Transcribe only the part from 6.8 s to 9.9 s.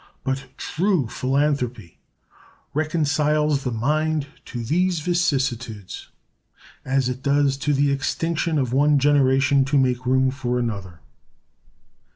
as it does to the extinction of one generation to